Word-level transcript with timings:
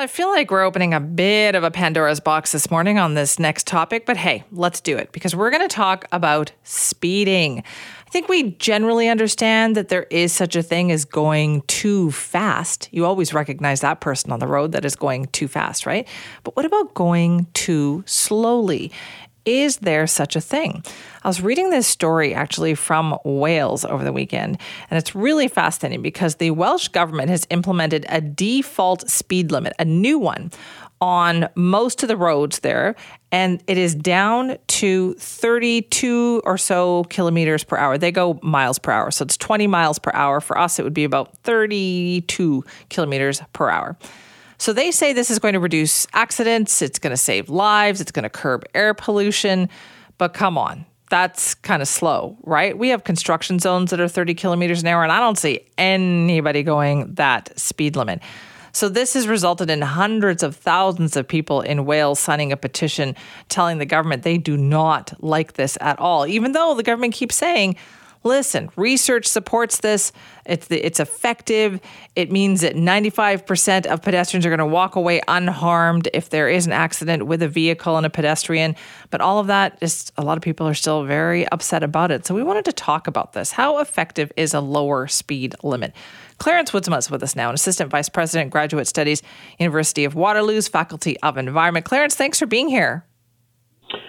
I 0.00 0.06
feel 0.06 0.28
like 0.28 0.50
we're 0.50 0.64
opening 0.64 0.94
a 0.94 1.00
bit 1.00 1.54
of 1.54 1.62
a 1.62 1.70
Pandora's 1.70 2.20
box 2.20 2.52
this 2.52 2.70
morning 2.70 2.98
on 2.98 3.12
this 3.12 3.38
next 3.38 3.66
topic, 3.66 4.06
but 4.06 4.16
hey, 4.16 4.44
let's 4.50 4.80
do 4.80 4.96
it 4.96 5.12
because 5.12 5.36
we're 5.36 5.50
going 5.50 5.60
to 5.60 5.68
talk 5.68 6.06
about 6.10 6.52
speeding. 6.64 7.58
I 7.58 8.10
think 8.10 8.26
we 8.26 8.52
generally 8.52 9.10
understand 9.10 9.76
that 9.76 9.90
there 9.90 10.04
is 10.04 10.32
such 10.32 10.56
a 10.56 10.62
thing 10.62 10.90
as 10.90 11.04
going 11.04 11.60
too 11.66 12.12
fast. 12.12 12.88
You 12.92 13.04
always 13.04 13.34
recognize 13.34 13.82
that 13.82 14.00
person 14.00 14.32
on 14.32 14.38
the 14.38 14.46
road 14.46 14.72
that 14.72 14.86
is 14.86 14.96
going 14.96 15.26
too 15.26 15.48
fast, 15.48 15.84
right? 15.84 16.08
But 16.44 16.56
what 16.56 16.64
about 16.64 16.94
going 16.94 17.46
too 17.52 18.02
slowly? 18.06 18.92
Is 19.44 19.78
there 19.78 20.06
such 20.06 20.36
a 20.36 20.40
thing? 20.40 20.84
I 21.22 21.28
was 21.28 21.40
reading 21.40 21.70
this 21.70 21.86
story 21.86 22.34
actually 22.34 22.74
from 22.74 23.18
Wales 23.24 23.84
over 23.84 24.04
the 24.04 24.12
weekend, 24.12 24.58
and 24.90 24.98
it's 24.98 25.14
really 25.14 25.48
fascinating 25.48 26.02
because 26.02 26.36
the 26.36 26.50
Welsh 26.50 26.88
government 26.88 27.30
has 27.30 27.46
implemented 27.50 28.04
a 28.08 28.20
default 28.20 29.08
speed 29.08 29.50
limit, 29.50 29.72
a 29.78 29.84
new 29.84 30.18
one, 30.18 30.50
on 31.00 31.48
most 31.54 32.02
of 32.02 32.08
the 32.08 32.16
roads 32.16 32.58
there, 32.58 32.94
and 33.32 33.62
it 33.66 33.78
is 33.78 33.94
down 33.94 34.58
to 34.66 35.14
32 35.14 36.42
or 36.44 36.58
so 36.58 37.04
kilometers 37.04 37.64
per 37.64 37.76
hour. 37.76 37.96
They 37.96 38.12
go 38.12 38.38
miles 38.42 38.78
per 38.78 38.92
hour, 38.92 39.10
so 39.10 39.24
it's 39.24 39.38
20 39.38 39.66
miles 39.66 39.98
per 39.98 40.10
hour. 40.12 40.40
For 40.40 40.58
us, 40.58 40.78
it 40.78 40.82
would 40.82 40.94
be 40.94 41.04
about 41.04 41.38
32 41.38 42.64
kilometers 42.90 43.40
per 43.54 43.70
hour. 43.70 43.96
So 44.60 44.74
they 44.74 44.90
say 44.90 45.14
this 45.14 45.30
is 45.30 45.38
going 45.38 45.54
to 45.54 45.58
reduce 45.58 46.06
accidents, 46.12 46.82
it's 46.82 46.98
going 46.98 47.12
to 47.12 47.16
save 47.16 47.48
lives, 47.48 48.02
it's 48.02 48.12
going 48.12 48.24
to 48.24 48.28
curb 48.28 48.66
air 48.74 48.92
pollution. 48.92 49.70
But 50.18 50.34
come 50.34 50.58
on, 50.58 50.84
that's 51.08 51.54
kind 51.54 51.80
of 51.80 51.88
slow, 51.88 52.36
right? 52.42 52.76
We 52.76 52.90
have 52.90 53.02
construction 53.02 53.58
zones 53.58 53.88
that 53.90 54.00
are 54.00 54.06
30 54.06 54.34
kilometers 54.34 54.82
an 54.82 54.88
hour, 54.88 55.02
and 55.02 55.10
I 55.10 55.18
don't 55.18 55.38
see 55.38 55.60
anybody 55.78 56.62
going 56.62 57.14
that 57.14 57.58
speed 57.58 57.96
limit. 57.96 58.20
So, 58.72 58.90
this 58.90 59.14
has 59.14 59.26
resulted 59.26 59.70
in 59.70 59.80
hundreds 59.80 60.42
of 60.42 60.54
thousands 60.54 61.16
of 61.16 61.26
people 61.26 61.62
in 61.62 61.86
Wales 61.86 62.20
signing 62.20 62.52
a 62.52 62.56
petition 62.58 63.16
telling 63.48 63.78
the 63.78 63.86
government 63.86 64.24
they 64.24 64.36
do 64.36 64.58
not 64.58 65.14
like 65.22 65.54
this 65.54 65.78
at 65.80 65.98
all, 65.98 66.26
even 66.26 66.52
though 66.52 66.74
the 66.74 66.82
government 66.82 67.14
keeps 67.14 67.34
saying 67.34 67.76
Listen, 68.22 68.68
research 68.76 69.26
supports 69.26 69.80
this. 69.80 70.12
It's 70.44 70.66
the, 70.66 70.84
it's 70.84 71.00
effective. 71.00 71.80
It 72.14 72.30
means 72.30 72.60
that 72.60 72.74
95% 72.74 73.86
of 73.86 74.02
pedestrians 74.02 74.44
are 74.44 74.50
going 74.50 74.58
to 74.58 74.66
walk 74.66 74.94
away 74.94 75.22
unharmed 75.26 76.08
if 76.12 76.28
there 76.28 76.46
is 76.46 76.66
an 76.66 76.72
accident 76.72 77.26
with 77.26 77.42
a 77.42 77.48
vehicle 77.48 77.96
and 77.96 78.04
a 78.04 78.10
pedestrian. 78.10 78.76
But 79.08 79.22
all 79.22 79.38
of 79.38 79.46
that, 79.46 79.80
just 79.80 80.12
a 80.18 80.22
lot 80.22 80.36
of 80.36 80.42
people 80.42 80.68
are 80.68 80.74
still 80.74 81.04
very 81.04 81.48
upset 81.48 81.82
about 81.82 82.10
it. 82.10 82.26
So 82.26 82.34
we 82.34 82.42
wanted 82.42 82.66
to 82.66 82.72
talk 82.72 83.06
about 83.06 83.32
this. 83.32 83.52
How 83.52 83.78
effective 83.78 84.30
is 84.36 84.52
a 84.52 84.60
lower 84.60 85.08
speed 85.08 85.54
limit? 85.62 85.94
Clarence 86.36 86.72
Woudsma 86.72 86.98
is 86.98 87.10
with 87.10 87.22
us 87.22 87.34
now, 87.34 87.48
an 87.48 87.54
assistant 87.54 87.90
vice 87.90 88.10
president, 88.10 88.50
graduate 88.50 88.86
studies, 88.86 89.22
University 89.58 90.04
of 90.04 90.14
Waterloo's 90.14 90.68
Faculty 90.68 91.18
of 91.20 91.38
Environment. 91.38 91.86
Clarence, 91.86 92.16
thanks 92.16 92.38
for 92.38 92.46
being 92.46 92.68
here. 92.68 93.06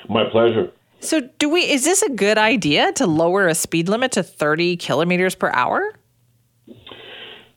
My 0.10 0.26
pleasure. 0.30 0.72
So, 1.02 1.22
do 1.40 1.50
we? 1.50 1.62
Is 1.62 1.84
this 1.84 2.04
a 2.04 2.12
good 2.12 2.38
idea 2.38 2.92
to 2.94 3.08
lower 3.08 3.48
a 3.48 3.56
speed 3.56 3.90
limit 3.90 4.12
to 4.14 4.24
30 4.24 4.78
kilometers 4.78 5.34
per 5.34 5.50
hour? 5.52 5.94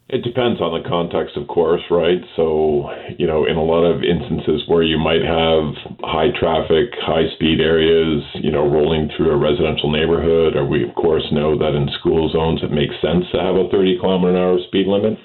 It 0.09 0.22
depends 0.22 0.60
on 0.60 0.77
the 0.77 0.88
context, 0.88 1.37
of 1.37 1.49
course, 1.49 1.83
right? 1.91 2.21
So, 2.37 2.88
you 3.19 3.27
know, 3.27 3.44
in 3.44 3.56
a 3.56 3.65
lot 3.65 3.84
of 3.84 4.04
instances 4.04 4.62
where 4.69 4.83
you 4.83 4.97
might 4.97 5.25
have 5.25 5.75
high 6.00 6.28
traffic, 6.38 6.93
high 7.00 7.28
speed 7.34 7.60
areas, 7.60 8.22
you 8.34 8.53
know, 8.53 8.69
rolling 8.69 9.10
through 9.16 9.33
a 9.33 9.37
residential 9.37 9.91
neighborhood, 9.91 10.56
or 10.56 10.65
we, 10.65 10.87
of 10.87 10.94
course, 10.94 11.25
know 11.33 11.59
that 11.59 11.75
in 11.75 11.88
school 11.99 12.31
zones 12.31 12.62
it 12.62 12.71
makes 12.71 12.94
sense 13.00 13.25
to 13.33 13.41
have 13.41 13.56
a 13.56 13.69
30 13.71 13.99
kilometer 13.99 14.37
an 14.37 14.41
hour 14.41 14.59
speed 14.69 14.87
limit. 14.87 15.19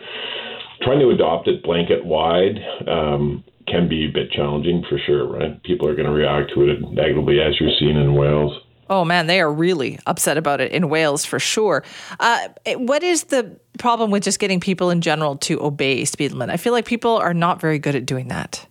Trying 0.81 0.99
to 0.99 1.09
adopt 1.11 1.47
it 1.47 1.61
blanket 1.61 2.03
wide 2.03 2.55
um, 2.87 3.43
can 3.67 3.87
be 3.87 4.05
a 4.05 4.11
bit 4.11 4.31
challenging 4.31 4.83
for 4.89 4.99
sure, 5.05 5.27
right? 5.27 5.61
People 5.63 5.87
are 5.87 5.95
going 5.95 6.07
to 6.07 6.11
react 6.11 6.51
to 6.55 6.69
it 6.69 6.81
negatively, 6.81 7.39
as 7.39 7.59
you're 7.59 7.71
seeing 7.79 7.95
in 7.95 8.15
Wales. 8.15 8.53
Oh 8.89 9.05
man, 9.05 9.27
they 9.27 9.39
are 9.39 9.51
really 9.51 9.99
upset 10.07 10.37
about 10.37 10.61
it 10.61 10.71
in 10.71 10.89
Wales 10.89 11.23
for 11.23 11.39
sure. 11.39 11.83
Uh, 12.19 12.47
what 12.77 13.03
is 13.03 13.25
the 13.25 13.55
problem 13.77 14.09
with 14.09 14.23
just 14.23 14.39
getting 14.39 14.59
people 14.59 14.89
in 14.89 15.01
general 15.01 15.37
to 15.37 15.61
obey 15.61 16.03
speed 16.05 16.31
limit? 16.31 16.49
I 16.49 16.57
feel 16.57 16.73
like 16.73 16.85
people 16.85 17.15
are 17.17 17.33
not 17.33 17.61
very 17.61 17.77
good 17.77 17.95
at 17.95 18.07
doing 18.07 18.29
that. 18.29 18.65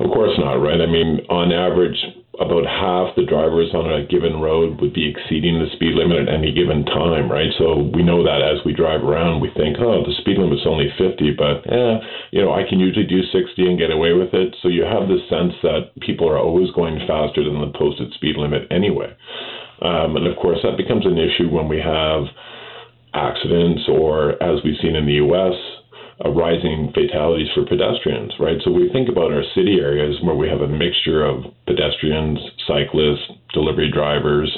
Of 0.00 0.10
course 0.10 0.36
not, 0.38 0.54
right? 0.54 0.80
I 0.80 0.86
mean, 0.86 1.20
on 1.28 1.52
average, 1.52 1.96
about 2.40 2.64
half 2.64 3.12
the 3.20 3.28
drivers 3.28 3.68
on 3.76 3.84
a 3.84 4.08
given 4.08 4.40
road 4.40 4.80
would 4.80 4.96
be 4.96 5.04
exceeding 5.04 5.60
the 5.60 5.68
speed 5.76 5.92
limit 5.92 6.24
at 6.24 6.32
any 6.32 6.56
given 6.56 6.88
time, 6.88 7.30
right? 7.30 7.52
So 7.60 7.92
we 7.92 8.02
know 8.02 8.24
that 8.24 8.40
as 8.40 8.64
we 8.64 8.72
drive 8.72 9.04
around, 9.04 9.44
we 9.44 9.52
think, 9.52 9.76
oh, 9.76 10.00
the 10.00 10.16
speed 10.24 10.40
limit's 10.40 10.64
only 10.64 10.88
50, 10.96 11.36
but 11.36 11.60
yeah, 11.68 12.00
you 12.32 12.40
know, 12.40 12.56
I 12.56 12.64
can 12.64 12.80
usually 12.80 13.04
do 13.04 13.20
60 13.20 13.60
and 13.60 13.76
get 13.76 13.92
away 13.92 14.16
with 14.16 14.32
it. 14.32 14.56
So 14.64 14.72
you 14.72 14.88
have 14.88 15.04
this 15.04 15.20
sense 15.28 15.52
that 15.60 15.92
people 16.00 16.24
are 16.32 16.40
always 16.40 16.72
going 16.72 16.96
faster 17.04 17.44
than 17.44 17.60
the 17.60 17.76
posted 17.76 18.08
speed 18.16 18.40
limit 18.40 18.64
anyway. 18.72 19.12
Um, 19.84 20.16
and 20.16 20.26
of 20.26 20.36
course, 20.40 20.64
that 20.64 20.80
becomes 20.80 21.04
an 21.04 21.20
issue 21.20 21.52
when 21.52 21.68
we 21.68 21.76
have 21.76 22.24
accidents 23.12 23.84
or, 23.84 24.42
as 24.42 24.64
we've 24.64 24.80
seen 24.80 24.96
in 24.96 25.04
the 25.04 25.20
U.S., 25.28 25.79
uh, 26.24 26.30
rising 26.30 26.92
fatalities 26.94 27.48
for 27.54 27.64
pedestrians, 27.64 28.32
right? 28.38 28.58
So 28.64 28.70
we 28.70 28.90
think 28.92 29.08
about 29.08 29.32
our 29.32 29.42
city 29.54 29.78
areas 29.80 30.16
where 30.22 30.34
we 30.34 30.48
have 30.48 30.60
a 30.60 30.68
mixture 30.68 31.24
of 31.24 31.44
pedestrians, 31.66 32.38
cyclists, 32.66 33.30
delivery 33.52 33.90
drivers, 33.90 34.50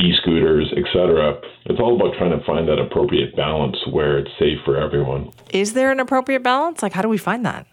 e-scooters, 0.00 0.72
etc. 0.76 1.38
It's 1.66 1.78
all 1.78 1.96
about 1.96 2.16
trying 2.16 2.36
to 2.38 2.44
find 2.44 2.66
that 2.68 2.78
appropriate 2.78 3.36
balance 3.36 3.76
where 3.90 4.18
it's 4.18 4.30
safe 4.38 4.58
for 4.64 4.76
everyone. 4.76 5.30
Is 5.50 5.74
there 5.74 5.92
an 5.92 6.00
appropriate 6.00 6.42
balance? 6.42 6.82
Like 6.82 6.92
how 6.92 7.02
do 7.02 7.08
we 7.08 7.18
find 7.18 7.44
that? 7.44 7.66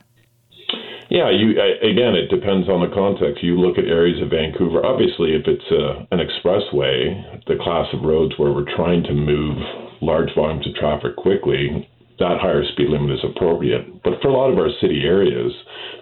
Yeah, 1.09 1.31
you 1.31 1.57
again, 1.81 2.13
it 2.13 2.29
depends 2.29 2.69
on 2.69 2.85
the 2.87 2.93
context. 2.93 3.43
You 3.43 3.57
look 3.57 3.79
at 3.79 3.85
areas 3.85 4.21
of 4.21 4.29
Vancouver. 4.29 4.85
Obviously, 4.85 5.33
if 5.33 5.47
it's 5.47 5.65
a, 5.71 6.05
an 6.13 6.21
expressway, 6.21 7.17
the 7.47 7.57
class 7.57 7.87
of 7.93 8.03
roads 8.03 8.37
where 8.37 8.51
we're 8.51 8.69
trying 8.75 9.01
to 9.03 9.13
move 9.13 9.57
large 10.01 10.29
volumes 10.35 10.67
of 10.67 10.75
traffic 10.75 11.15
quickly, 11.15 11.89
that 12.19 12.39
higher 12.39 12.63
speed 12.71 12.89
limit 12.89 13.11
is 13.11 13.23
appropriate. 13.23 14.03
But 14.03 14.21
for 14.21 14.27
a 14.27 14.35
lot 14.35 14.51
of 14.51 14.59
our 14.59 14.69
city 14.81 15.03
areas, 15.03 15.51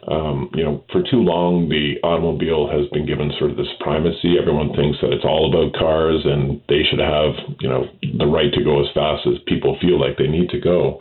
um, 0.07 0.49
you 0.53 0.63
know, 0.63 0.83
for 0.91 1.01
too 1.03 1.21
long 1.21 1.69
the 1.69 2.01
automobile 2.01 2.65
has 2.67 2.89
been 2.89 3.05
given 3.05 3.31
sort 3.37 3.51
of 3.51 3.57
this 3.57 3.71
primacy. 3.79 4.37
Everyone 4.39 4.73
thinks 4.73 4.97
that 5.01 5.13
it's 5.13 5.25
all 5.25 5.49
about 5.49 5.77
cars 5.77 6.21
and 6.25 6.61
they 6.67 6.81
should 6.89 6.99
have, 6.99 7.37
you 7.61 7.69
know, 7.69 7.85
the 8.17 8.25
right 8.25 8.51
to 8.53 8.63
go 8.63 8.81
as 8.81 8.89
fast 8.93 9.27
as 9.27 9.37
people 9.47 9.77
feel 9.79 9.99
like 9.99 10.17
they 10.17 10.27
need 10.27 10.49
to 10.49 10.59
go. 10.59 10.99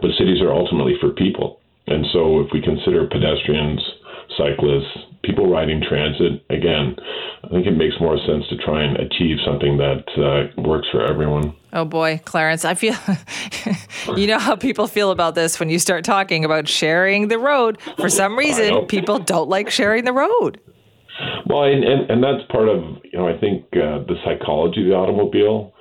But 0.00 0.12
cities 0.18 0.40
are 0.40 0.52
ultimately 0.52 0.94
for 1.00 1.10
people. 1.10 1.60
And 1.88 2.04
so 2.12 2.40
if 2.40 2.52
we 2.52 2.60
consider 2.60 3.08
pedestrians, 3.08 3.80
cyclists, 4.36 5.07
people 5.28 5.50
riding 5.50 5.82
transit, 5.86 6.42
again, 6.48 6.96
I 7.44 7.48
think 7.48 7.66
it 7.66 7.72
makes 7.72 7.94
more 8.00 8.16
sense 8.26 8.48
to 8.48 8.56
try 8.56 8.82
and 8.82 8.96
achieve 8.96 9.36
something 9.44 9.76
that 9.76 10.04
uh, 10.16 10.62
works 10.62 10.88
for 10.90 11.04
everyone. 11.04 11.54
Oh 11.74 11.84
boy, 11.84 12.20
Clarence, 12.24 12.64
I 12.64 12.74
feel 12.74 12.94
you 14.16 14.26
know 14.26 14.38
how 14.38 14.56
people 14.56 14.86
feel 14.86 15.10
about 15.10 15.34
this 15.34 15.60
when 15.60 15.68
you 15.68 15.78
start 15.78 16.04
talking 16.04 16.46
about 16.46 16.66
sharing 16.66 17.28
the 17.28 17.38
road. 17.38 17.78
For 17.98 18.08
some 18.08 18.38
reason, 18.38 18.86
people 18.86 19.18
don't 19.18 19.50
like 19.50 19.68
sharing 19.68 20.04
the 20.04 20.14
road. 20.14 20.58
Well, 21.46 21.64
and, 21.64 21.84
and, 21.84 22.10
and 22.10 22.24
that's 22.24 22.50
part 22.50 22.68
of, 22.68 22.82
you 23.04 23.18
know, 23.18 23.28
I 23.28 23.38
think 23.38 23.64
uh, 23.72 24.00
the 24.08 24.16
psychology 24.24 24.82
of 24.82 24.88
the 24.88 24.94
automobile. 24.94 25.74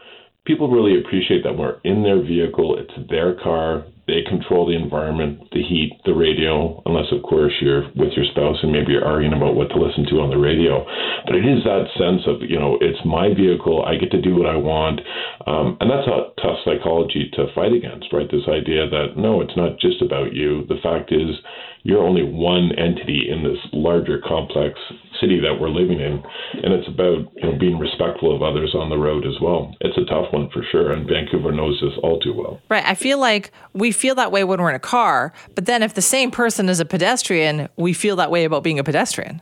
People 0.46 0.70
really 0.70 1.00
appreciate 1.00 1.44
that 1.44 1.58
we're 1.58 1.80
in 1.84 2.04
their 2.04 2.22
vehicle, 2.22 2.78
it's 2.78 3.10
their 3.10 3.36
car, 3.36 3.86
they 4.08 4.24
control 4.24 4.66
the 4.66 4.76
environment, 4.76 5.52
the 5.52 5.62
heat, 5.62 6.00
the 6.06 6.16
radio, 6.16 6.82
unless, 6.86 7.12
of 7.12 7.22
course, 7.24 7.52
you're 7.62 7.84
with 7.96 8.16
your 8.16 8.26
spouse 8.32 8.56
and 8.64 8.72
maybe 8.72 8.94
you're 8.94 9.06
arguing 9.06 9.36
about 9.36 9.56
what 9.56 9.68
to 9.70 9.80
listen 9.80 10.08
to 10.08 10.24
on 10.24 10.32
the 10.32 10.40
radio. 10.40 10.88
But 11.28 11.36
it 11.36 11.46
is 11.46 11.64
that 11.68 11.92
sense 12.00 12.24
of, 12.26 12.40
you 12.42 12.58
know, 12.58 12.80
it's 12.80 13.04
my 13.04 13.36
vehicle, 13.36 13.84
I 13.84 14.00
get 14.00 14.12
to 14.12 14.22
do 14.22 14.36
what 14.36 14.48
I 14.48 14.56
want. 14.56 15.02
Um, 15.46 15.76
and 15.84 15.92
that's 15.92 16.08
a 16.08 16.32
tough 16.42 16.64
psychology 16.64 17.30
to 17.36 17.52
fight 17.54 17.74
against, 17.74 18.12
right? 18.14 18.32
This 18.32 18.48
idea 18.48 18.88
that, 18.88 19.20
no, 19.20 19.42
it's 19.42 19.56
not 19.60 19.78
just 19.80 20.02
about 20.02 20.34
you. 20.34 20.64
The 20.72 20.80
fact 20.82 21.12
is, 21.12 21.36
you're 21.84 22.04
only 22.04 22.24
one 22.24 22.72
entity 22.80 23.28
in 23.30 23.44
this 23.44 23.60
larger 23.72 24.20
complex 24.24 24.80
city 25.20 25.40
that 25.40 25.60
we're 25.60 25.70
living 25.70 26.00
in, 26.00 26.24
and 26.64 26.74
it's 26.74 26.88
about 26.88 27.32
you 27.36 27.44
know 27.44 27.58
being 27.58 27.80
respectful 27.80 28.36
of 28.36 28.42
others 28.42 28.74
on 28.76 28.90
the 28.90 28.98
road 28.98 29.26
as 29.26 29.40
well. 29.42 29.76
It's 29.82 29.98
a 29.98 30.06
tough 30.06 30.32
one 30.32 30.50
for 30.52 30.64
sure, 30.72 30.92
and 30.92 31.08
Vancouver 31.08 31.52
knows 31.52 31.80
this 31.82 31.94
all 32.04 32.20
too 32.20 32.34
well. 32.34 32.60
Right. 32.70 32.86
I 32.86 32.96
feel 32.96 33.20
like 33.20 33.52
we 33.74 33.92
feel 33.92 34.16
that 34.16 34.32
way 34.32 34.44
when 34.44 34.62
we're 34.62 34.70
in 34.70 34.76
a 34.76 34.80
car, 34.80 35.34
but 35.56 35.66
then 35.66 35.84
if 35.84 35.94
the 35.94 36.02
same 36.02 36.32
person 36.32 36.70
is 36.70 36.80
a 36.80 36.86
pedestrian, 36.86 37.70
we 37.78 37.94
feel 37.94 38.16
that 38.18 38.32
way 38.32 38.46
about 38.46 38.64
being 38.64 38.80
a 38.80 38.84
pedestrian. 38.84 39.42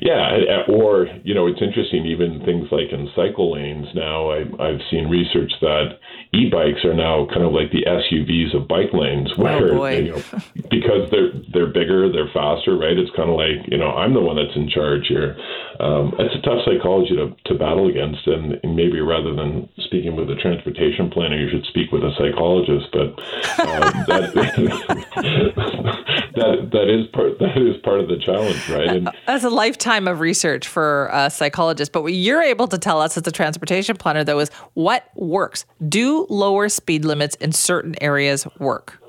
Yeah, 0.00 0.62
or 0.68 1.08
you 1.24 1.34
know, 1.34 1.46
it's 1.46 1.60
interesting. 1.60 2.06
Even 2.06 2.44
things 2.44 2.68
like 2.70 2.92
in 2.92 3.08
cycle 3.16 3.52
lanes 3.52 3.88
now, 3.94 4.30
I, 4.30 4.40
I've 4.62 4.80
seen 4.90 5.08
research 5.08 5.52
that 5.60 5.98
e-bikes 6.32 6.84
are 6.84 6.94
now 6.94 7.26
kind 7.26 7.42
of 7.42 7.52
like 7.52 7.72
the 7.72 7.84
SUVs 7.84 8.54
of 8.54 8.68
bike 8.68 8.92
lanes, 8.92 9.32
oh, 9.36 9.42
where 9.42 9.74
oh 9.74 9.86
you 9.86 10.12
know, 10.12 10.22
because 10.70 11.10
they're 11.10 11.32
they're 11.52 11.72
bigger, 11.72 12.12
they're 12.12 12.30
faster, 12.32 12.76
right? 12.76 12.96
It's 12.96 13.10
kind 13.16 13.30
of 13.30 13.36
like 13.36 13.66
you 13.66 13.78
know, 13.78 13.90
I'm 13.90 14.14
the 14.14 14.20
one 14.20 14.36
that's 14.36 14.56
in 14.56 14.68
charge 14.68 15.06
here. 15.08 15.36
Um, 15.80 16.14
it's 16.18 16.34
a 16.34 16.42
tough 16.42 16.64
psychology 16.64 17.16
to, 17.16 17.34
to 17.46 17.54
battle 17.58 17.88
against, 17.88 18.26
and, 18.26 18.58
maybe 18.78 19.00
rather 19.00 19.34
than 19.34 19.68
speaking 19.78 20.14
with 20.14 20.30
a 20.30 20.36
transportation 20.36 21.10
planner, 21.10 21.36
you 21.36 21.50
should 21.50 21.64
speak 21.66 21.90
with 21.90 22.02
a 22.02 22.12
psychologist. 22.18 22.86
But 22.92 23.18
um, 23.58 24.04
that, 24.06 24.32
that 26.36 26.70
that 26.70 26.88
is 26.88 27.06
part 27.12 27.38
that 27.40 27.56
is 27.56 27.76
part 27.82 27.98
of 28.00 28.08
the 28.08 28.18
challenge, 28.18 28.68
right? 28.68 28.88
And, 28.88 29.10
That's 29.26 29.44
a 29.44 29.50
lifetime 29.50 29.87
of 29.88 30.20
research 30.20 30.68
for 30.68 31.08
a 31.12 31.30
psychologist. 31.30 31.92
But 31.92 32.02
what 32.02 32.12
you're 32.12 32.42
able 32.42 32.68
to 32.68 32.78
tell 32.78 33.00
us 33.00 33.16
as 33.16 33.26
a 33.26 33.32
transportation 33.32 33.96
planner, 33.96 34.24
though, 34.24 34.40
is 34.40 34.50
what 34.74 35.08
works. 35.14 35.64
Do 35.88 36.26
lower 36.28 36.68
speed 36.68 37.04
limits 37.04 37.36
in 37.36 37.52
certain 37.52 37.94
areas 38.02 38.46
work? 38.58 39.00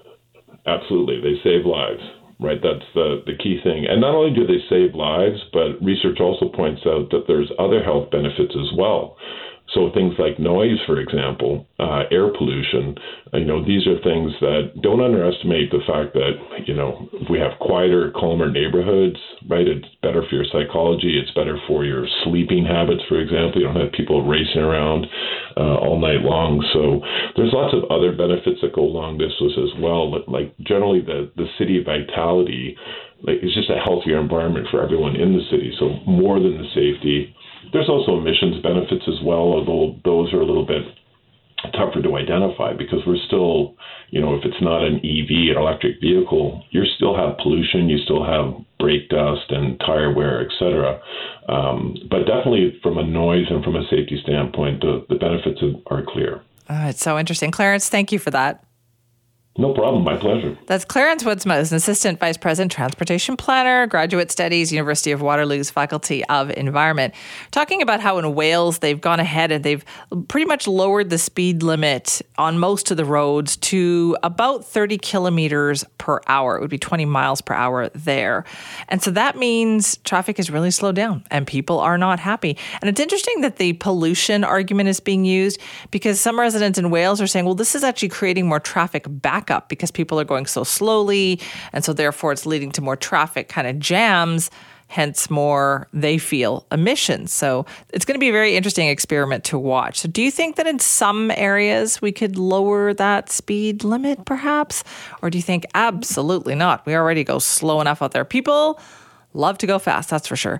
Absolutely, 0.65 1.19
they 1.21 1.39
save 1.43 1.65
lives 1.65 2.01
right? 2.39 2.59
That's 2.63 2.85
the, 2.95 3.21
the 3.25 3.35
key 3.35 3.59
thing. 3.63 3.85
And 3.85 3.99
not 3.99 4.15
only 4.15 4.33
do 4.33 4.47
they 4.47 4.63
save 4.69 4.95
lives, 4.95 5.43
but 5.51 5.75
research 5.83 6.19
also 6.19 6.47
points 6.47 6.81
out 6.85 7.11
that 7.11 7.25
there's 7.27 7.51
other 7.59 7.83
health 7.83 8.09
benefits 8.11 8.55
as 8.55 8.71
well. 8.77 9.17
So 9.73 9.91
things 9.93 10.15
like 10.17 10.39
noise, 10.39 10.79
for 10.87 10.99
example, 10.99 11.67
uh, 11.79 12.03
air 12.11 12.33
pollution, 12.35 12.95
you 13.33 13.45
know, 13.45 13.63
these 13.63 13.85
are 13.85 14.01
things 14.01 14.33
that 14.41 14.81
don't 14.81 15.01
underestimate 15.01 15.69
the 15.69 15.85
fact 15.85 16.13
that, 16.13 16.33
you 16.65 16.73
know, 16.73 17.07
if 17.13 17.29
we 17.29 17.37
have 17.37 17.59
quieter, 17.61 18.11
calmer 18.11 18.49
neighborhoods, 18.49 19.17
right, 19.47 19.67
it's 19.67 19.87
better 20.01 20.23
for 20.27 20.35
your 20.35 20.45
psychology. 20.51 21.21
It's 21.21 21.33
better 21.35 21.57
for 21.67 21.85
your 21.85 22.07
sleeping 22.23 22.65
habits, 22.65 23.03
for 23.07 23.19
example. 23.21 23.61
You 23.61 23.67
don't 23.67 23.79
have 23.79 23.93
people 23.93 24.25
racing 24.25 24.61
around 24.61 25.05
uh, 25.55 25.77
all 25.77 26.01
night 26.01 26.25
long. 26.25 26.65
So 26.73 27.05
there's 27.37 27.53
lots 27.53 27.73
of 27.73 27.85
other 27.91 28.11
benefits 28.11 28.61
that 28.61 28.73
go 28.73 28.81
along 28.81 29.19
this 29.19 29.33
as 29.39 29.73
well. 29.79 30.09
Like 30.27 30.57
generally 30.65 31.01
the, 31.01 31.31
the 31.37 31.45
city 31.57 31.81
vitality, 31.83 32.75
like 33.21 33.37
it's 33.41 33.53
just 33.53 33.69
a 33.69 33.77
healthier 33.77 34.19
environment 34.19 34.67
for 34.71 34.81
everyone 34.81 35.15
in 35.15 35.33
the 35.33 35.43
city. 35.51 35.73
So 35.79 35.99
more 36.09 36.39
than 36.39 36.57
the 36.57 36.69
safety, 36.73 37.35
there's 37.73 37.89
also 37.89 38.17
emissions 38.17 38.61
benefits 38.63 39.03
as 39.07 39.21
well, 39.23 39.53
although 39.59 39.99
those 40.03 40.33
are 40.33 40.41
a 40.41 40.45
little 40.45 40.65
bit 40.65 40.83
tougher 41.73 42.01
to 42.01 42.15
identify 42.15 42.73
because 42.73 42.99
we're 43.05 43.21
still, 43.27 43.75
you 44.11 44.21
know, 44.21 44.35
if 44.35 44.45
it's 44.45 44.61
not 44.61 44.83
an 44.83 44.95
EV, 44.97 45.55
an 45.55 45.57
electric 45.57 45.99
vehicle, 45.99 46.63
you 46.71 46.83
still 46.95 47.15
have 47.15 47.37
pollution, 47.37 47.89
you 47.89 47.97
still 48.03 48.23
have 48.23 48.53
brake 48.79 49.09
dust 49.09 49.49
and 49.49 49.79
tire 49.81 50.13
wear, 50.13 50.41
etc. 50.41 51.01
Um, 51.49 51.95
but 52.09 52.19
definitely 52.19 52.79
from 52.81 52.97
a 52.97 53.03
noise 53.03 53.47
and 53.49 53.63
from 53.63 53.75
a 53.75 53.83
safety 53.89 54.19
standpoint, 54.23 54.81
the, 54.81 55.05
the 55.09 55.15
benefits 55.15 55.59
are 55.87 56.03
clear. 56.07 56.41
Oh, 56.69 56.87
it's 56.87 57.01
so 57.01 57.17
interesting. 57.17 57.51
Clarence, 57.51 57.89
thank 57.89 58.11
you 58.11 58.19
for 58.19 58.31
that. 58.31 58.63
No 59.59 59.73
problem. 59.73 60.05
My 60.05 60.15
pleasure. 60.15 60.57
That's 60.67 60.85
Clarence 60.85 61.25
Woudsma, 61.25 61.69
an 61.69 61.75
assistant 61.75 62.17
vice 62.17 62.37
president, 62.37 62.71
transportation 62.71 63.35
planner, 63.35 63.87
graduate 63.87 64.31
studies, 64.31 64.71
University 64.71 65.11
of 65.11 65.21
Waterloo's 65.21 65.69
Faculty 65.69 66.23
of 66.25 66.49
Environment, 66.51 67.13
talking 67.51 67.81
about 67.81 67.99
how 67.99 68.17
in 68.19 68.35
Wales 68.35 68.79
they've 68.79 69.01
gone 69.01 69.19
ahead 69.19 69.51
and 69.51 69.65
they've 69.65 69.83
pretty 70.29 70.45
much 70.45 70.65
lowered 70.65 71.09
the 71.09 71.17
speed 71.17 71.61
limit 71.61 72.21
on 72.37 72.57
most 72.57 72.89
of 72.89 72.95
the 72.95 73.03
roads 73.03 73.57
to 73.57 74.15
about 74.23 74.63
30 74.63 74.97
kilometers 74.97 75.83
per 75.97 76.21
hour. 76.27 76.55
It 76.55 76.61
would 76.61 76.69
be 76.69 76.77
20 76.77 77.03
miles 77.03 77.41
per 77.41 77.53
hour 77.53 77.89
there. 77.89 78.45
And 78.87 79.03
so 79.03 79.11
that 79.11 79.35
means 79.35 79.97
traffic 80.05 80.37
has 80.37 80.49
really 80.49 80.71
slowed 80.71 80.95
down 80.95 81.25
and 81.31 81.45
people 81.45 81.79
are 81.79 81.97
not 81.97 82.17
happy. 82.21 82.57
And 82.81 82.89
it's 82.89 83.01
interesting 83.01 83.41
that 83.41 83.57
the 83.57 83.73
pollution 83.73 84.45
argument 84.45 84.87
is 84.87 85.01
being 85.01 85.25
used 85.25 85.59
because 85.91 86.21
some 86.21 86.39
residents 86.39 86.79
in 86.79 86.91
Wales 86.91 87.19
are 87.19 87.27
saying, 87.27 87.43
well, 87.43 87.55
this 87.55 87.75
is 87.75 87.83
actually 87.83 88.07
creating 88.07 88.47
more 88.47 88.61
traffic 88.61 89.05
up 89.49 89.69
because 89.69 89.91
people 89.91 90.19
are 90.19 90.25
going 90.25 90.45
so 90.45 90.63
slowly. 90.63 91.39
And 91.73 91.83
so, 91.83 91.93
therefore, 91.93 92.31
it's 92.31 92.45
leading 92.45 92.71
to 92.73 92.81
more 92.81 92.95
traffic 92.95 93.49
kind 93.49 93.67
of 93.67 93.79
jams, 93.79 94.49
hence, 94.87 95.29
more 95.29 95.87
they 95.93 96.17
feel 96.17 96.65
emissions. 96.71 97.31
So, 97.31 97.65
it's 97.89 98.05
going 98.05 98.15
to 98.15 98.19
be 98.19 98.29
a 98.29 98.33
very 98.33 98.55
interesting 98.55 98.87
experiment 98.87 99.43
to 99.45 99.59
watch. 99.59 99.99
So, 99.99 100.09
do 100.09 100.21
you 100.21 100.31
think 100.31 100.55
that 100.55 100.67
in 100.67 100.79
some 100.79 101.31
areas 101.31 102.01
we 102.01 102.11
could 102.11 102.37
lower 102.37 102.93
that 102.93 103.29
speed 103.29 103.83
limit 103.83 104.25
perhaps? 104.25 104.83
Or 105.21 105.29
do 105.29 105.37
you 105.37 105.43
think 105.43 105.65
absolutely 105.75 106.55
not? 106.55 106.85
We 106.85 106.95
already 106.95 107.23
go 107.23 107.39
slow 107.39 107.81
enough 107.81 108.01
out 108.01 108.11
there. 108.11 108.25
People 108.25 108.79
love 109.33 109.57
to 109.59 109.67
go 109.67 109.79
fast, 109.79 110.09
that's 110.09 110.27
for 110.27 110.35
sure. 110.35 110.57